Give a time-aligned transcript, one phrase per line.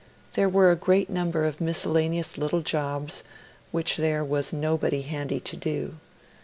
[0.33, 3.21] There were a great number of miscellaneous little jobs
[3.69, 5.97] which there was nobody handy to do.